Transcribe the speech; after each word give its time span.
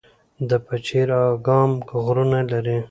د 0.49 0.51
پچیر 0.65 1.09
اګام 1.31 1.71
غرونه 2.03 2.39
لري 2.51 2.77